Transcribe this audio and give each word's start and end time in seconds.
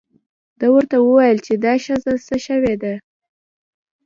ده 0.59 0.67
ورته 0.75 0.95
وویل 0.99 1.37
چې 1.45 1.53
دا 1.65 1.73
ښځه 1.85 2.11
څه 2.27 2.35
شوې 2.45 2.75
ده. 2.83 2.93